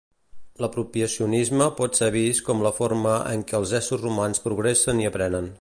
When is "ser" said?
2.01-2.09